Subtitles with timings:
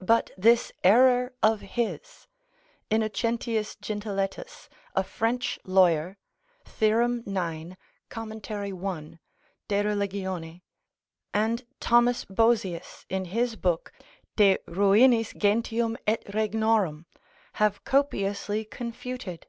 [0.00, 2.26] But this error of his,
[2.90, 6.18] Innocentius Jentilettus, a French lawyer,
[6.64, 7.22] theorem.
[7.26, 7.76] 9.
[8.08, 8.48] comment.
[8.50, 9.20] 1.
[9.68, 10.60] de Relig,
[11.32, 13.92] and Thomas Bozius in his book
[14.34, 17.04] de ruinis gentium et Regnorum
[17.52, 19.46] have copiously confuted.